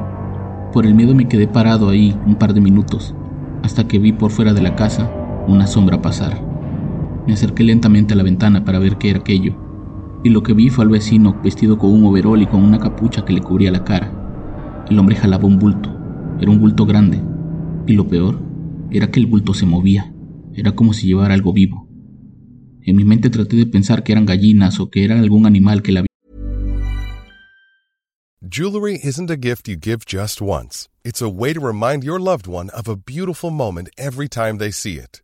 Por 0.71 0.85
el 0.85 0.95
miedo 0.95 1.13
me 1.13 1.27
quedé 1.27 1.47
parado 1.47 1.89
ahí 1.89 2.19
un 2.25 2.35
par 2.35 2.53
de 2.53 2.61
minutos. 2.61 3.15
hasta 3.63 3.87
que 3.87 3.97
vi 3.97 4.11
por 4.11 4.29
fuera 4.29 4.53
de 4.53 4.61
la 4.61 4.75
casa 4.75 5.09
una 5.47 5.67
sombra 5.67 6.01
pasar. 6.01 6.37
Me 7.25 7.33
acerqué 7.33 7.63
lentamente 7.63 8.13
a 8.13 8.17
la 8.17 8.23
ventana 8.23 8.65
para 8.65 8.79
ver 8.79 8.97
qué 8.97 9.09
era 9.09 9.19
aquello, 9.19 9.55
y 10.23 10.29
lo 10.29 10.41
que 10.41 10.53
vi 10.53 10.69
fue 10.69 10.85
al 10.85 10.89
vecino 10.89 11.39
vestido 11.43 11.77
con 11.77 11.91
un 11.91 12.05
overol 12.05 12.41
y 12.41 12.47
con 12.47 12.63
una 12.63 12.79
capucha 12.79 13.25
que 13.25 13.33
le 13.33 13.41
cubría 13.41 13.71
la 13.71 13.83
cara. 13.83 14.85
El 14.89 14.97
hombre 14.97 15.15
jalaba 15.15 15.45
un 15.45 15.59
bulto, 15.59 15.89
era 16.39 16.49
un 16.49 16.59
bulto 16.59 16.85
grande, 16.85 17.21
y 17.87 17.93
lo 17.93 18.07
peor 18.07 18.39
era 18.89 19.11
que 19.11 19.19
el 19.19 19.25
bulto 19.25 19.53
se 19.53 19.65
movía, 19.65 20.13
era 20.53 20.73
como 20.73 20.93
si 20.93 21.07
llevara 21.07 21.33
algo 21.33 21.51
vivo. 21.51 21.87
En 22.81 22.95
mi 22.95 23.05
mente 23.05 23.29
traté 23.29 23.55
de 23.55 23.65
pensar 23.65 24.03
que 24.03 24.11
eran 24.11 24.25
gallinas 24.25 24.79
o 24.79 24.89
que 24.89 25.03
era 25.03 25.19
algún 25.19 25.45
animal 25.45 25.81
que 25.81 25.91
la 25.91 26.05
Jewelry 28.49 28.99
isn't 29.01 29.31
a 29.31 29.35
gift 29.35 29.67
you 29.67 29.75
give 29.75 30.05
just 30.05 30.39
once. 30.39 30.87
It's 31.03 31.21
a 31.21 31.29
way 31.29 31.53
to 31.53 31.59
remind 31.59 32.03
your 32.03 32.19
loved 32.19 32.45
one 32.45 32.69
of 32.69 32.87
a 32.87 32.95
beautiful 32.95 33.49
moment 33.49 33.89
every 33.97 34.27
time 34.27 34.59
they 34.59 34.69
see 34.69 34.99
it. 34.99 35.23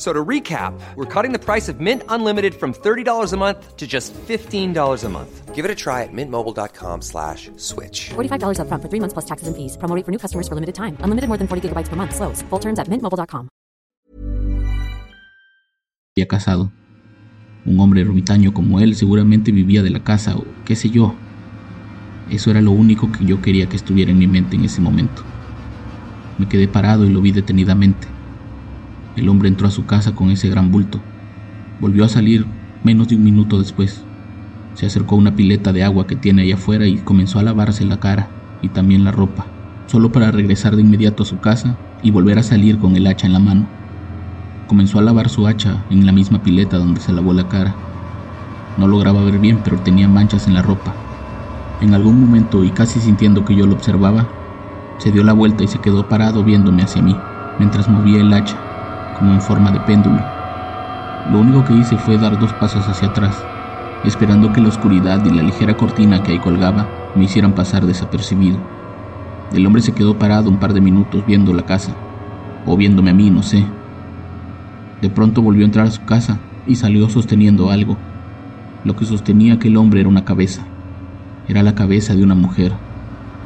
So 0.00 0.14
to 0.14 0.24
recap, 0.24 0.72
we're 0.96 1.04
cutting 1.04 1.30
the 1.30 1.38
price 1.38 1.68
of 1.68 1.78
Mint 1.78 2.02
Unlimited 2.08 2.54
from 2.54 2.72
$30 2.72 3.34
a 3.34 3.36
month 3.36 3.76
to 3.76 3.86
just 3.86 4.14
$15 4.14 4.72
a 5.04 5.08
month. 5.10 5.54
Give 5.54 5.62
it 5.66 5.70
a 5.70 5.74
try 5.74 6.04
at 6.04 6.08
mintmobile.com 6.10 7.02
slash 7.02 7.50
switch. 7.58 8.08
$45 8.08 8.60
up 8.60 8.68
front 8.68 8.82
for 8.82 8.88
three 8.88 8.98
months 8.98 9.12
plus 9.12 9.26
taxes 9.26 9.46
and 9.46 9.54
fees. 9.54 9.76
Promo 9.76 10.02
for 10.02 10.10
new 10.10 10.16
customers 10.16 10.48
for 10.48 10.54
limited 10.54 10.74
time. 10.74 10.96
Unlimited 11.04 11.28
more 11.28 11.36
than 11.36 11.46
40 11.46 11.68
gigabytes 11.68 11.90
per 11.90 11.96
month. 11.96 12.16
Slows. 12.16 12.40
Full 12.48 12.58
terms 12.60 12.78
at 12.78 12.88
mintmobile.com. 12.88 13.48
Había 16.16 16.26
casado. 16.26 16.72
Un 17.66 17.78
hombre 17.78 18.00
ermitaño 18.00 18.54
como 18.54 18.80
él 18.80 18.96
seguramente 18.96 19.52
vivía 19.52 19.82
de 19.82 19.90
la 19.90 20.02
casa 20.02 20.34
o 20.34 20.46
qué 20.64 20.76
sé 20.76 20.88
yo. 20.88 21.14
Eso 22.30 22.50
era 22.50 22.62
lo 22.62 22.70
único 22.70 23.12
que 23.12 23.26
yo 23.26 23.42
quería 23.42 23.68
que 23.68 23.76
estuviera 23.76 24.10
en 24.10 24.18
mi 24.18 24.26
mente 24.26 24.56
en 24.56 24.64
ese 24.64 24.80
momento. 24.80 25.22
Me 26.38 26.48
quedé 26.48 26.68
parado 26.68 27.04
y 27.04 27.10
lo 27.10 27.20
vi 27.20 27.32
detenidamente. 27.32 28.19
El 29.16 29.28
hombre 29.28 29.48
entró 29.48 29.66
a 29.66 29.72
su 29.72 29.86
casa 29.86 30.14
con 30.14 30.30
ese 30.30 30.48
gran 30.48 30.70
bulto. 30.70 31.00
Volvió 31.80 32.04
a 32.04 32.08
salir 32.08 32.46
menos 32.84 33.08
de 33.08 33.16
un 33.16 33.24
minuto 33.24 33.58
después. 33.58 34.06
Se 34.74 34.86
acercó 34.86 35.16
a 35.16 35.18
una 35.18 35.34
pileta 35.34 35.72
de 35.72 35.82
agua 35.82 36.06
que 36.06 36.14
tiene 36.14 36.42
allá 36.42 36.54
afuera 36.54 36.86
y 36.86 36.98
comenzó 36.98 37.38
a 37.38 37.42
lavarse 37.42 37.84
la 37.84 37.98
cara 37.98 38.30
y 38.62 38.68
también 38.68 39.04
la 39.04 39.10
ropa, 39.10 39.48
solo 39.86 40.12
para 40.12 40.30
regresar 40.30 40.76
de 40.76 40.82
inmediato 40.82 41.24
a 41.24 41.26
su 41.26 41.40
casa 41.40 41.76
y 42.02 42.12
volver 42.12 42.38
a 42.38 42.44
salir 42.44 42.78
con 42.78 42.94
el 42.96 43.06
hacha 43.06 43.26
en 43.26 43.32
la 43.32 43.40
mano. 43.40 43.68
Comenzó 44.68 45.00
a 45.00 45.02
lavar 45.02 45.28
su 45.28 45.46
hacha 45.48 45.84
en 45.90 46.06
la 46.06 46.12
misma 46.12 46.42
pileta 46.42 46.78
donde 46.78 47.00
se 47.00 47.12
lavó 47.12 47.32
la 47.32 47.48
cara. 47.48 47.74
No 48.76 48.86
lograba 48.86 49.24
ver 49.24 49.40
bien, 49.40 49.62
pero 49.64 49.82
tenía 49.82 50.08
manchas 50.08 50.46
en 50.46 50.54
la 50.54 50.62
ropa. 50.62 50.94
En 51.80 51.94
algún 51.94 52.20
momento, 52.20 52.62
y 52.62 52.70
casi 52.70 53.00
sintiendo 53.00 53.44
que 53.44 53.56
yo 53.56 53.66
lo 53.66 53.74
observaba, 53.74 54.28
se 54.98 55.10
dio 55.10 55.24
la 55.24 55.32
vuelta 55.32 55.64
y 55.64 55.68
se 55.68 55.80
quedó 55.80 56.08
parado 56.08 56.44
viéndome 56.44 56.82
hacia 56.82 57.02
mí, 57.02 57.16
mientras 57.58 57.88
movía 57.88 58.20
el 58.20 58.32
hacha 58.32 58.69
como 59.20 59.34
en 59.34 59.40
forma 59.42 59.70
de 59.70 59.78
péndulo. 59.80 60.18
Lo 61.30 61.40
único 61.40 61.62
que 61.62 61.74
hice 61.74 61.98
fue 61.98 62.16
dar 62.16 62.38
dos 62.40 62.54
pasos 62.54 62.88
hacia 62.88 63.08
atrás, 63.08 63.36
esperando 64.02 64.50
que 64.50 64.62
la 64.62 64.68
oscuridad 64.68 65.22
y 65.26 65.30
la 65.30 65.42
ligera 65.42 65.76
cortina 65.76 66.22
que 66.22 66.32
ahí 66.32 66.38
colgaba 66.38 66.86
me 67.14 67.24
hicieran 67.24 67.52
pasar 67.52 67.84
desapercibido. 67.84 68.58
El 69.52 69.66
hombre 69.66 69.82
se 69.82 69.92
quedó 69.92 70.18
parado 70.18 70.48
un 70.48 70.58
par 70.58 70.72
de 70.72 70.80
minutos 70.80 71.26
viendo 71.26 71.52
la 71.52 71.66
casa, 71.66 71.94
o 72.64 72.78
viéndome 72.78 73.10
a 73.10 73.14
mí, 73.14 73.30
no 73.30 73.42
sé. 73.42 73.66
De 75.02 75.10
pronto 75.10 75.42
volvió 75.42 75.64
a 75.64 75.66
entrar 75.66 75.86
a 75.86 75.90
su 75.90 76.02
casa 76.06 76.38
y 76.66 76.76
salió 76.76 77.10
sosteniendo 77.10 77.70
algo. 77.70 77.98
Lo 78.84 78.96
que 78.96 79.04
sostenía 79.04 79.54
aquel 79.54 79.76
hombre 79.76 80.00
era 80.00 80.08
una 80.08 80.24
cabeza. 80.24 80.64
Era 81.46 81.62
la 81.62 81.74
cabeza 81.74 82.14
de 82.14 82.22
una 82.22 82.34
mujer. 82.34 82.72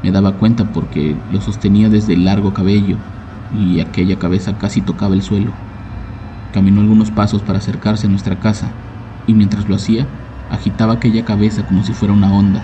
Me 0.02 0.12
daba 0.12 0.36
cuenta 0.38 0.70
porque 0.70 1.16
lo 1.28 1.40
sostenía 1.40 1.88
desde 1.88 2.12
el 2.12 2.24
largo 2.24 2.52
cabello 2.52 2.98
y 3.50 3.80
aquella 3.80 4.18
cabeza 4.20 4.56
casi 4.56 4.82
tocaba 4.82 5.14
el 5.14 5.22
suelo. 5.22 5.63
Caminó 6.54 6.82
algunos 6.82 7.10
pasos 7.10 7.42
para 7.42 7.58
acercarse 7.58 8.06
a 8.06 8.10
nuestra 8.10 8.38
casa 8.38 8.70
y 9.26 9.34
mientras 9.34 9.68
lo 9.68 9.74
hacía, 9.74 10.06
agitaba 10.48 10.92
aquella 10.92 11.24
cabeza 11.24 11.64
como 11.64 11.82
si 11.82 11.92
fuera 11.92 12.14
una 12.14 12.32
onda. 12.32 12.62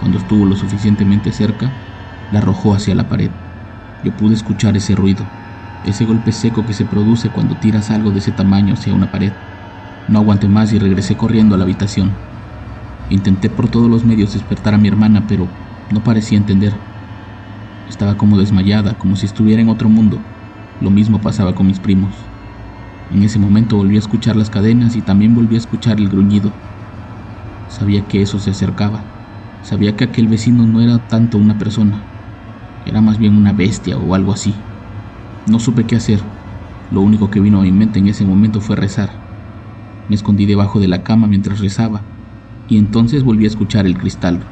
Cuando 0.00 0.16
estuvo 0.16 0.46
lo 0.46 0.56
suficientemente 0.56 1.30
cerca, 1.30 1.70
la 2.32 2.38
arrojó 2.38 2.74
hacia 2.74 2.94
la 2.94 3.06
pared. 3.06 3.28
Yo 4.02 4.12
pude 4.12 4.34
escuchar 4.34 4.78
ese 4.78 4.94
ruido, 4.94 5.26
ese 5.84 6.06
golpe 6.06 6.32
seco 6.32 6.64
que 6.64 6.72
se 6.72 6.86
produce 6.86 7.28
cuando 7.28 7.54
tiras 7.58 7.90
algo 7.90 8.12
de 8.12 8.20
ese 8.20 8.32
tamaño 8.32 8.72
hacia 8.72 8.94
una 8.94 9.10
pared. 9.10 9.32
No 10.08 10.20
aguanté 10.20 10.48
más 10.48 10.72
y 10.72 10.78
regresé 10.78 11.18
corriendo 11.18 11.54
a 11.54 11.58
la 11.58 11.64
habitación. 11.64 12.12
Intenté 13.10 13.50
por 13.50 13.68
todos 13.68 13.90
los 13.90 14.06
medios 14.06 14.32
despertar 14.32 14.72
a 14.72 14.78
mi 14.78 14.88
hermana, 14.88 15.26
pero 15.28 15.46
no 15.92 16.02
parecía 16.02 16.38
entender. 16.38 16.72
Estaba 17.90 18.16
como 18.16 18.38
desmayada, 18.38 18.94
como 18.94 19.16
si 19.16 19.26
estuviera 19.26 19.60
en 19.60 19.68
otro 19.68 19.90
mundo. 19.90 20.18
Lo 20.80 20.88
mismo 20.88 21.20
pasaba 21.20 21.54
con 21.54 21.66
mis 21.66 21.78
primos. 21.78 22.33
En 23.10 23.22
ese 23.22 23.38
momento 23.38 23.76
volví 23.76 23.96
a 23.96 23.98
escuchar 23.98 24.34
las 24.34 24.50
cadenas 24.50 24.96
y 24.96 25.02
también 25.02 25.34
volví 25.34 25.56
a 25.56 25.58
escuchar 25.58 25.98
el 25.98 26.08
gruñido. 26.08 26.52
Sabía 27.68 28.06
que 28.06 28.22
eso 28.22 28.38
se 28.38 28.50
acercaba. 28.50 29.04
Sabía 29.62 29.96
que 29.96 30.04
aquel 30.04 30.28
vecino 30.28 30.66
no 30.66 30.80
era 30.80 30.98
tanto 31.06 31.38
una 31.38 31.58
persona. 31.58 32.06
Era 32.86 33.00
más 33.00 33.18
bien 33.18 33.36
una 33.36 33.52
bestia 33.52 33.98
o 33.98 34.14
algo 34.14 34.32
así. 34.32 34.54
No 35.46 35.58
supe 35.58 35.86
qué 35.86 35.96
hacer. 35.96 36.20
Lo 36.90 37.02
único 37.02 37.30
que 37.30 37.40
vino 37.40 37.60
a 37.60 37.62
mi 37.62 37.72
mente 37.72 37.98
en 37.98 38.06
ese 38.06 38.24
momento 38.24 38.60
fue 38.60 38.76
rezar. 38.76 39.10
Me 40.08 40.14
escondí 40.14 40.46
debajo 40.46 40.80
de 40.80 40.88
la 40.88 41.02
cama 41.02 41.26
mientras 41.26 41.60
rezaba 41.60 42.04
y 42.66 42.78
entonces 42.78 43.22
volví 43.22 43.44
a 43.44 43.48
escuchar 43.48 43.86
el 43.86 43.98
cristal. 43.98 44.46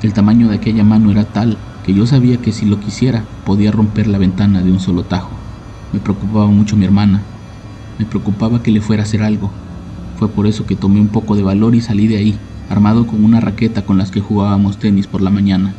El 0.00 0.12
tamaño 0.12 0.48
de 0.48 0.56
aquella 0.56 0.84
mano 0.84 1.10
era 1.10 1.32
tal 1.32 1.58
que 1.82 1.92
yo 1.92 2.06
sabía 2.06 2.40
que 2.40 2.52
si 2.52 2.66
lo 2.66 2.78
quisiera 2.78 3.24
podía 3.44 3.72
romper 3.72 4.06
la 4.06 4.18
ventana 4.18 4.62
de 4.62 4.70
un 4.70 4.78
solo 4.78 5.06
tajo. 5.06 5.40
Me 5.90 6.00
preocupaba 6.00 6.48
mucho 6.48 6.76
mi 6.76 6.84
hermana, 6.84 7.37
me 7.98 8.06
preocupaba 8.06 8.62
que 8.62 8.70
le 8.70 8.80
fuera 8.80 9.02
a 9.02 9.06
hacer 9.06 9.22
algo. 9.22 9.50
Fue 10.18 10.28
por 10.28 10.46
eso 10.46 10.66
que 10.66 10.76
tomé 10.76 11.00
un 11.00 11.08
poco 11.08 11.36
de 11.36 11.42
valor 11.42 11.74
y 11.74 11.80
salí 11.80 12.06
de 12.06 12.16
ahí, 12.16 12.38
armado 12.70 13.06
con 13.06 13.24
una 13.24 13.40
raqueta 13.40 13.82
con 13.82 13.98
las 13.98 14.10
que 14.10 14.20
jugábamos 14.20 14.78
tenis 14.78 15.06
por 15.06 15.20
la 15.20 15.30
mañana. 15.30 15.74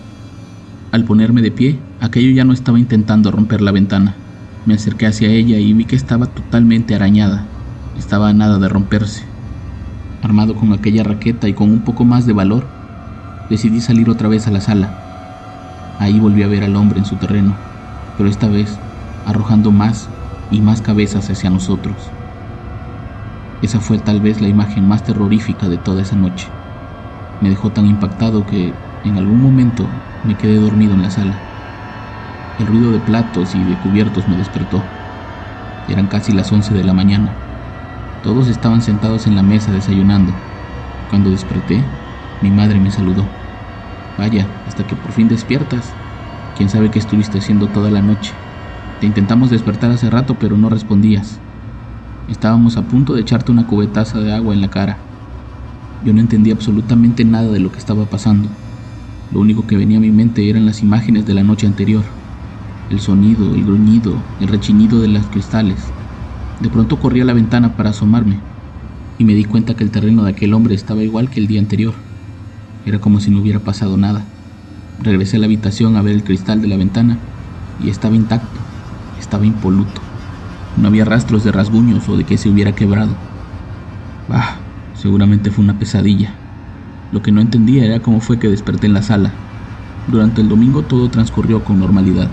Al 0.91 1.03
ponerme 1.05 1.41
de 1.41 1.51
pie, 1.51 1.79
aquello 1.99 2.31
ya 2.31 2.45
no 2.45 2.53
estaba 2.53 2.79
intentando 2.79 3.31
romper 3.31 3.61
la 3.61 3.71
ventana. 3.71 4.15
Me 4.65 4.73
acerqué 4.73 5.05
hacia 5.05 5.29
ella 5.29 5.57
y 5.57 5.73
vi 5.73 5.85
que 5.85 5.95
estaba 5.95 6.25
totalmente 6.25 6.95
arañada. 6.95 7.45
Estaba 7.97 8.29
a 8.29 8.33
nada 8.33 8.59
de 8.59 8.69
romperse. 8.69 9.23
Armado 10.21 10.55
con 10.55 10.73
aquella 10.73 11.03
raqueta 11.03 11.47
y 11.47 11.53
con 11.53 11.69
un 11.71 11.81
poco 11.81 12.05
más 12.05 12.25
de 12.25 12.33
valor, 12.33 12.65
decidí 13.49 13.81
salir 13.81 14.09
otra 14.09 14.27
vez 14.27 14.47
a 14.47 14.51
la 14.51 14.61
sala. 14.61 15.95
Ahí 15.99 16.19
volví 16.19 16.43
a 16.43 16.47
ver 16.47 16.63
al 16.63 16.75
hombre 16.75 16.99
en 16.99 17.05
su 17.05 17.15
terreno, 17.17 17.55
pero 18.17 18.29
esta 18.29 18.47
vez 18.47 18.77
arrojando 19.25 19.71
más 19.71 20.09
y 20.49 20.61
más 20.61 20.81
cabezas 20.81 21.29
hacia 21.29 21.49
nosotros. 21.49 22.11
Esa 23.61 23.79
fue 23.79 23.99
tal 23.99 24.21
vez 24.21 24.41
la 24.41 24.47
imagen 24.47 24.87
más 24.87 25.03
terrorífica 25.03 25.69
de 25.69 25.77
toda 25.77 26.01
esa 26.01 26.15
noche. 26.15 26.51
Me 27.39 27.49
dejó 27.49 27.71
tan 27.71 27.85
impactado 27.85 28.45
que 28.45 28.73
en 29.03 29.17
algún 29.17 29.41
momento 29.41 29.91
me 30.23 30.37
quedé 30.37 30.55
dormido 30.57 30.93
en 30.93 31.01
la 31.01 31.09
sala. 31.09 31.43
El 32.57 32.67
ruido 32.67 32.91
de 32.91 32.99
platos 32.99 33.55
y 33.55 33.63
de 33.63 33.77
cubiertos 33.77 34.27
me 34.27 34.35
despertó. 34.37 34.89
Eran 35.87 36.07
casi 36.07 36.31
las 36.31 36.51
11 36.51 36.73
de 36.73 36.83
la 36.83 36.93
mañana. 36.93 37.37
Todos 38.21 38.47
estaban 38.47 38.81
sentados 38.81 39.27
en 39.27 39.35
la 39.35 39.43
mesa 39.43 39.71
desayunando. 39.71 40.33
Cuando 41.07 41.31
desperté, 41.31 41.85
mi 42.41 42.51
madre 42.51 42.79
me 42.79 42.91
saludó. 42.91 43.29
Vaya, 44.17 44.49
hasta 44.65 44.85
que 44.85 44.95
por 44.95 45.13
fin 45.13 45.27
despiertas. 45.27 45.95
Quién 46.53 46.69
sabe 46.69 46.91
qué 46.91 46.99
estuviste 46.99 47.37
haciendo 47.37 47.69
toda 47.69 47.91
la 47.91 48.01
noche. 48.01 48.48
Te 48.99 49.05
intentamos 49.05 49.49
despertar 49.49 49.91
hace 49.91 50.09
rato, 50.09 50.39
pero 50.39 50.57
no 50.57 50.69
respondías. 50.69 51.41
Estábamos 52.27 52.75
a 52.75 52.87
punto 52.89 53.13
de 53.13 53.21
echarte 53.21 53.51
una 53.51 53.65
cubetaza 53.65 54.19
de 54.19 54.33
agua 54.33 54.53
en 54.53 54.59
la 54.59 54.69
cara. 54.69 54.97
Yo 56.01 56.13
no 56.13 56.19
entendía 56.19 56.53
absolutamente 56.53 57.23
nada 57.23 57.49
de 57.49 57.59
lo 57.59 57.71
que 57.71 57.79
estaba 57.79 58.09
pasando. 58.09 58.49
Lo 59.31 59.39
único 59.39 59.67
que 59.67 59.77
venía 59.77 59.97
a 59.97 60.01
mi 60.01 60.11
mente 60.11 60.49
eran 60.49 60.65
las 60.65 60.81
imágenes 60.81 61.25
de 61.25 61.33
la 61.33 61.43
noche 61.43 61.65
anterior. 61.65 62.03
El 62.89 62.99
sonido, 62.99 63.55
el 63.55 63.63
gruñido, 63.63 64.27
el 64.37 64.49
rechinido 64.49 64.99
de 64.99 65.07
las 65.07 65.27
cristales. 65.27 65.93
De 66.59 66.69
pronto 66.69 66.99
corrí 66.99 67.21
a 67.21 67.25
la 67.25 67.33
ventana 67.33 67.77
para 67.77 67.91
asomarme. 67.91 68.43
y 69.17 69.25
me 69.25 69.33
di 69.33 69.43
cuenta 69.45 69.75
que 69.75 69.83
el 69.83 69.91
terreno 69.91 70.23
de 70.23 70.31
aquel 70.31 70.53
hombre 70.53 70.75
estaba 70.75 71.03
igual 71.03 71.29
que 71.29 71.39
el 71.41 71.47
día 71.47 71.59
anterior. 71.59 71.93
Era 72.85 72.99
como 72.99 73.19
si 73.19 73.31
no 73.31 73.39
hubiera 73.41 73.59
pasado 73.63 73.97
nada. 73.97 74.33
Regresé 74.97 75.37
a 75.37 75.39
la 75.39 75.45
habitación 75.45 75.97
a 75.97 76.01
ver 76.01 76.15
el 76.15 76.23
cristal 76.23 76.61
de 76.61 76.67
la 76.69 76.77
ventana 76.77 77.19
y 77.77 77.89
estaba 77.89 78.15
intacto, 78.15 78.58
estaba 79.29 79.45
impoluto. 79.45 80.01
No 80.75 80.87
había 80.87 81.05
rastros 81.05 81.43
de 81.43 81.51
rasguños 81.51 82.09
o 82.09 82.17
de 82.17 82.25
que 82.25 82.39
se 82.39 82.49
hubiera 82.49 82.73
quebrado. 82.73 83.15
Bah, 84.27 84.57
seguramente 84.95 85.51
fue 85.51 85.63
una 85.63 85.77
pesadilla. 85.77 86.33
Lo 87.11 87.21
que 87.21 87.31
no 87.31 87.39
entendía 87.39 87.85
era 87.85 88.01
cómo 88.01 88.21
fue 88.21 88.39
que 88.39 88.47
desperté 88.47 88.87
en 88.87 88.93
la 88.93 89.03
sala. 89.03 89.35
Durante 90.07 90.41
el 90.41 90.49
domingo 90.49 90.81
todo 90.81 91.11
transcurrió 91.11 91.63
con 91.63 91.77
normalidad. 91.77 92.31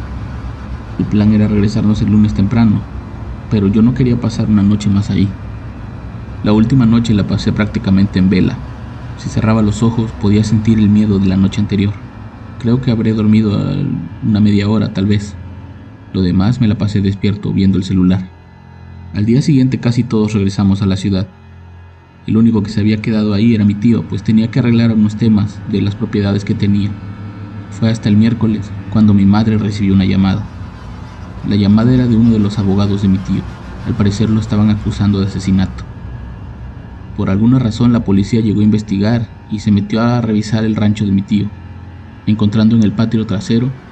El 0.96 1.04
plan 1.04 1.34
era 1.34 1.48
regresarnos 1.48 2.00
el 2.00 2.12
lunes 2.12 2.32
temprano, 2.32 2.80
pero 3.50 3.66
yo 3.66 3.82
no 3.82 3.92
quería 3.92 4.18
pasar 4.18 4.48
una 4.48 4.62
noche 4.62 4.88
más 4.88 5.10
ahí. 5.10 5.28
La 6.42 6.54
última 6.54 6.86
noche 6.86 7.12
la 7.12 7.26
pasé 7.26 7.52
prácticamente 7.52 8.18
en 8.18 8.30
vela. 8.30 8.56
Si 9.16 9.28
cerraba 9.28 9.60
los 9.60 9.82
ojos 9.82 10.12
podía 10.14 10.44
sentir 10.44 10.78
el 10.78 10.88
miedo 10.88 11.18
de 11.18 11.26
la 11.26 11.36
noche 11.36 11.60
anterior. 11.60 11.92
Creo 12.56 12.80
que 12.80 12.90
habré 12.90 13.12
dormido 13.12 13.54
una 14.22 14.40
media 14.40 14.66
hora 14.70 14.94
tal 14.94 15.04
vez. 15.04 15.36
Lo 16.16 16.22
demás 16.22 16.62
me 16.62 16.66
la 16.66 16.78
pasé 16.78 17.02
despierto 17.02 17.52
viendo 17.52 17.76
el 17.76 17.84
celular. 17.84 18.32
Al 19.12 19.26
día 19.26 19.42
siguiente 19.42 19.80
casi 19.80 20.02
todos 20.02 20.32
regresamos 20.32 20.80
a 20.80 20.86
la 20.86 20.96
ciudad. 20.96 21.28
El 22.26 22.38
único 22.38 22.62
que 22.62 22.70
se 22.70 22.80
había 22.80 23.02
quedado 23.02 23.34
ahí 23.34 23.54
era 23.54 23.66
mi 23.66 23.74
tío, 23.74 24.08
pues 24.08 24.22
tenía 24.22 24.50
que 24.50 24.58
arreglar 24.58 24.92
unos 24.92 25.18
temas 25.18 25.60
de 25.66 25.82
las 25.82 25.94
propiedades 25.94 26.46
que 26.46 26.54
tenía. 26.54 26.90
Fue 27.68 27.90
hasta 27.90 28.08
el 28.08 28.16
miércoles 28.16 28.72
cuando 28.88 29.12
mi 29.12 29.26
madre 29.26 29.58
recibió 29.58 29.92
una 29.92 30.06
llamada. 30.06 30.46
La 31.44 31.56
llamada 31.56 31.92
era 31.92 32.06
de 32.06 32.16
uno 32.16 32.32
de 32.32 32.38
los 32.38 32.58
abogados 32.58 33.02
de 33.02 33.08
mi 33.08 33.18
tío. 33.18 33.42
Al 33.84 33.94
parecer 33.94 34.30
lo 34.30 34.40
estaban 34.40 34.70
acusando 34.70 35.20
de 35.20 35.26
asesinato. 35.26 35.84
Por 37.14 37.28
alguna 37.28 37.58
razón 37.58 37.92
la 37.92 38.04
policía 38.04 38.40
llegó 38.40 38.60
a 38.60 38.64
investigar 38.64 39.28
y 39.50 39.58
se 39.58 39.70
metió 39.70 40.00
a 40.00 40.22
revisar 40.22 40.64
el 40.64 40.76
rancho 40.76 41.04
de 41.04 41.12
mi 41.12 41.20
tío, 41.20 41.50
encontrando 42.24 42.74
en 42.74 42.84
el 42.84 42.94
patio 42.94 43.26
trasero 43.26 43.85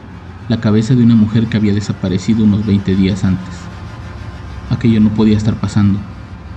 la 0.46 0.60
cabeza 0.60 0.94
de 0.94 1.02
una 1.02 1.14
mujer 1.14 1.48
que 1.48 1.56
había 1.56 1.72
desaparecido 1.72 2.44
unos 2.44 2.66
20 2.66 2.94
días 2.94 3.24
antes. 3.24 3.72
Aquello 4.68 5.00
no 5.00 5.14
podía 5.14 5.36
estar 5.36 5.58
pasando. 5.58 5.98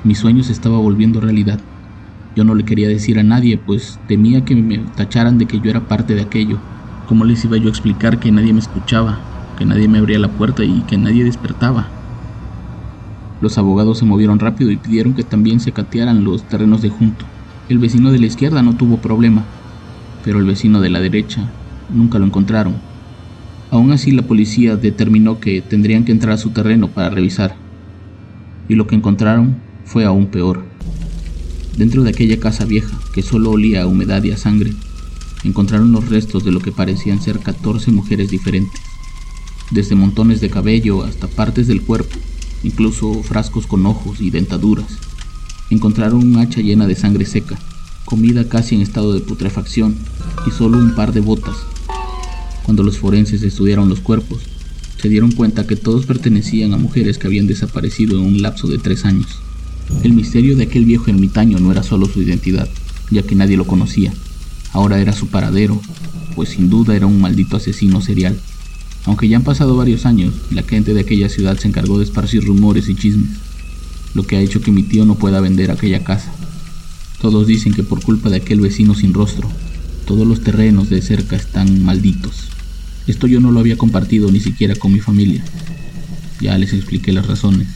Mis 0.03 0.19
sueños 0.19 0.47
se 0.47 0.51
estaba 0.51 0.77
volviendo 0.77 1.21
realidad. 1.21 1.61
Yo 2.35 2.43
no 2.43 2.53
le 2.53 2.65
quería 2.65 2.89
decir 2.89 3.17
a 3.17 3.23
nadie, 3.23 3.57
pues 3.57 4.01
temía 4.05 4.43
que 4.43 4.55
me 4.55 4.79
tacharan 4.95 5.37
de 5.37 5.47
que 5.47 5.61
yo 5.61 5.69
era 5.69 5.87
parte 5.87 6.15
de 6.15 6.21
aquello. 6.21 6.57
¿Cómo 7.05 7.23
les 7.23 7.43
iba 7.45 7.55
yo 7.57 7.67
a 7.67 7.69
explicar 7.69 8.19
que 8.19 8.31
nadie 8.31 8.51
me 8.51 8.59
escuchaba, 8.59 9.29
que 9.55 9.65
nadie 9.65 9.87
me 9.87 9.99
abría 9.99 10.19
la 10.19 10.35
puerta 10.35 10.65
y 10.65 10.83
que 10.83 10.97
nadie 10.97 11.23
despertaba? 11.23 11.97
Los 13.39 13.57
abogados 13.57 13.99
se 13.99 14.05
movieron 14.05 14.39
rápido 14.39 14.69
y 14.69 14.77
pidieron 14.77 15.13
que 15.13 15.23
también 15.23 15.61
se 15.61 15.71
catearan 15.71 16.25
los 16.25 16.47
terrenos 16.47 16.81
de 16.81 16.89
junto. 16.89 17.25
El 17.69 17.79
vecino 17.79 18.11
de 18.11 18.19
la 18.19 18.25
izquierda 18.25 18.63
no 18.63 18.75
tuvo 18.75 18.99
problema, 18.99 19.53
pero 20.21 20.39
el 20.39 20.45
vecino 20.45 20.81
de 20.81 20.89
la 20.89 20.99
derecha 20.99 21.55
nunca 21.87 22.19
lo 22.19 22.25
encontraron. 22.25 22.86
Aún 23.69 23.91
así 23.91 24.11
la 24.11 24.21
policía 24.21 24.77
determinó 24.77 25.39
que 25.39 25.61
tendrían 25.61 26.05
que 26.05 26.13
entrar 26.13 26.33
a 26.33 26.37
su 26.37 26.51
terreno 26.51 26.87
para 26.87 27.09
revisar. 27.09 27.55
Y 28.69 28.75
lo 28.75 28.87
que 28.87 28.95
encontraron 28.95 29.57
fue 29.83 30.05
aún 30.05 30.27
peor. 30.27 30.63
Dentro 31.77 32.03
de 32.03 32.09
aquella 32.09 32.39
casa 32.39 32.65
vieja, 32.65 32.97
que 33.13 33.21
solo 33.21 33.51
olía 33.51 33.83
a 33.83 33.87
humedad 33.87 34.23
y 34.23 34.31
a 34.31 34.37
sangre, 34.37 34.73
encontraron 35.43 35.91
los 35.91 36.09
restos 36.09 36.43
de 36.45 36.51
lo 36.51 36.61
que 36.61 36.71
parecían 36.71 37.21
ser 37.21 37.39
14 37.39 37.91
mujeres 37.91 38.29
diferentes, 38.29 38.81
desde 39.71 39.95
montones 39.95 40.39
de 40.39 40.49
cabello 40.49 41.03
hasta 41.03 41.27
partes 41.27 41.67
del 41.67 41.81
cuerpo, 41.81 42.17
incluso 42.63 43.21
frascos 43.21 43.67
con 43.67 43.85
ojos 43.85 44.21
y 44.21 44.29
dentaduras. 44.29 44.97
Encontraron 45.69 46.25
un 46.25 46.37
hacha 46.37 46.61
llena 46.61 46.87
de 46.87 46.95
sangre 46.95 47.25
seca, 47.25 47.59
comida 48.05 48.47
casi 48.47 48.75
en 48.75 48.81
estado 48.81 49.13
de 49.13 49.19
putrefacción 49.19 49.95
y 50.47 50.51
solo 50.51 50.77
un 50.77 50.95
par 50.95 51.11
de 51.11 51.19
botas 51.19 51.57
cuando 52.67 52.83
los 52.83 52.97
forenses 52.97 53.43
estudiaron 53.43 53.87
los 53.87 54.01
cuerpos, 54.01 54.41
se 55.01 55.07
dieron 55.07 55.31
cuenta 55.31 55.65
que 55.65 55.77
todos 55.77 56.05
pertenecían 56.05 56.73
a 56.73 56.77
mujeres 56.77 57.17
que 57.17 57.27
habían 57.27 57.47
desaparecido 57.47 58.19
en 58.19 58.25
un 58.25 58.41
lapso 58.41 58.67
de 58.67 58.77
tres 58.77 59.05
años. 59.05 59.39
El 60.03 60.11
misterio 60.11 60.57
de 60.57 60.63
aquel 60.63 60.83
viejo 60.83 61.05
ermitaño 61.07 61.59
no 61.59 61.71
era 61.71 61.81
solo 61.81 62.07
su 62.07 62.21
identidad, 62.21 62.67
ya 63.09 63.23
que 63.23 63.35
nadie 63.35 63.55
lo 63.55 63.65
conocía, 63.65 64.11
ahora 64.73 64.99
era 64.99 65.13
su 65.13 65.27
paradero, 65.27 65.81
pues 66.35 66.49
sin 66.49 66.69
duda 66.69 66.93
era 66.93 67.05
un 67.05 67.21
maldito 67.21 67.55
asesino 67.55 68.01
serial. 68.01 68.37
Aunque 69.05 69.29
ya 69.29 69.37
han 69.37 69.43
pasado 69.43 69.77
varios 69.77 70.05
años, 70.05 70.33
la 70.51 70.63
gente 70.63 70.93
de 70.93 70.99
aquella 70.99 71.29
ciudad 71.29 71.57
se 71.57 71.69
encargó 71.69 71.99
de 71.99 72.03
esparcir 72.03 72.43
rumores 72.43 72.89
y 72.89 72.95
chismes, 72.95 73.29
lo 74.13 74.23
que 74.23 74.35
ha 74.35 74.41
hecho 74.41 74.59
que 74.59 74.73
mi 74.73 74.83
tío 74.83 75.05
no 75.05 75.15
pueda 75.15 75.39
vender 75.39 75.71
aquella 75.71 76.03
casa. 76.03 76.33
Todos 77.21 77.47
dicen 77.47 77.73
que 77.73 77.83
por 77.83 78.03
culpa 78.03 78.29
de 78.29 78.35
aquel 78.35 78.59
vecino 78.59 78.93
sin 78.93 79.13
rostro, 79.13 79.49
todos 80.05 80.27
los 80.27 80.41
terrenos 80.41 80.89
de 80.89 81.01
cerca 81.01 81.37
están 81.37 81.85
malditos. 81.85 82.56
Esto 83.07 83.25
yo 83.25 83.39
no 83.39 83.51
lo 83.51 83.61
había 83.61 83.77
compartido 83.77 84.29
ni 84.31 84.41
siquiera 84.41 84.75
con 84.75 84.91
mi 84.91 84.99
familia. 84.99 85.41
Ya 86.41 86.57
les 86.57 86.73
expliqué 86.73 87.13
las 87.13 87.25
razones. 87.25 87.67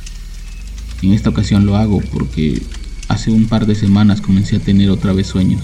En 1.01 1.13
esta 1.13 1.29
ocasión 1.29 1.65
lo 1.65 1.77
hago 1.77 2.01
porque 2.11 2.61
hace 3.07 3.31
un 3.31 3.45
par 3.45 3.65
de 3.65 3.75
semanas 3.75 4.19
comencé 4.19 4.57
a 4.57 4.59
tener 4.59 4.89
otra 4.89 5.13
vez 5.13 5.27
sueños. 5.27 5.61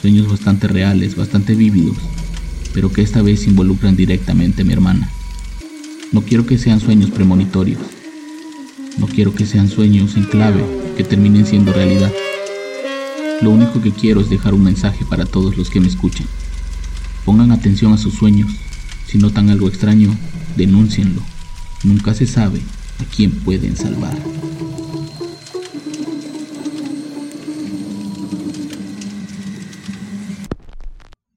Sueños 0.00 0.30
bastante 0.30 0.68
reales, 0.68 1.16
bastante 1.16 1.56
vívidos, 1.56 1.96
pero 2.72 2.92
que 2.92 3.02
esta 3.02 3.20
vez 3.20 3.48
involucran 3.48 3.96
directamente 3.96 4.62
a 4.62 4.64
mi 4.64 4.74
hermana. 4.74 5.10
No 6.12 6.22
quiero 6.22 6.46
que 6.46 6.56
sean 6.56 6.80
sueños 6.80 7.10
premonitorios. 7.10 7.80
No 8.96 9.08
quiero 9.08 9.34
que 9.34 9.44
sean 9.44 9.68
sueños 9.68 10.16
en 10.16 10.22
clave 10.22 10.64
que 10.96 11.02
terminen 11.02 11.46
siendo 11.46 11.72
realidad. 11.72 12.12
Lo 13.42 13.50
único 13.50 13.82
que 13.82 13.90
quiero 13.90 14.20
es 14.20 14.30
dejar 14.30 14.54
un 14.54 14.62
mensaje 14.62 15.04
para 15.04 15.26
todos 15.26 15.56
los 15.56 15.68
que 15.68 15.80
me 15.80 15.88
escuchan. 15.88 16.26
Pongan 17.24 17.50
atención 17.50 17.92
a 17.92 17.98
sus 17.98 18.14
sueños 18.14 18.48
si 19.08 19.16
notan 19.16 19.48
algo 19.48 19.68
extraño, 19.68 20.14
denúncienlo. 20.54 21.22
Nunca 21.82 22.12
se 22.12 22.26
sabe 22.26 22.60
a 23.00 23.04
quién 23.16 23.30
pueden 23.30 23.74
salvar. 23.74 24.14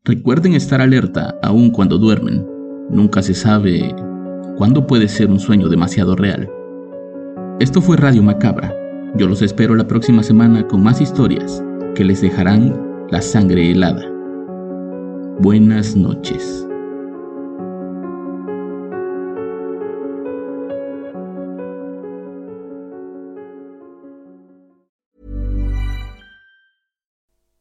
Recuerden 0.04 0.54
estar 0.54 0.82
alerta 0.82 1.40
aun 1.42 1.70
cuando 1.70 1.98
duermen. 1.98 2.46
Nunca 2.90 3.22
se 3.22 3.34
sabe 3.34 3.96
cuándo 4.58 4.86
puede 4.86 5.08
ser 5.08 5.30
un 5.30 5.40
sueño 5.40 5.70
demasiado 5.70 6.18
real. 6.18 6.50
Esto 7.62 7.82
fue 7.82 7.96
Radio 7.96 8.22
Macabra. 8.22 8.76
Yo 9.16 9.28
los 9.28 9.42
espero 9.42 9.76
la 9.76 9.88
próxima 9.88 10.24
semana 10.24 10.68
con 10.68 10.84
más 10.84 11.00
historias 11.00 11.64
que 11.96 12.04
les 12.04 12.20
dejarán 12.20 12.76
la 13.12 13.22
sangre 13.22 13.72
helada. 13.72 14.04
Buenas 15.40 15.96
noches. 15.96 16.68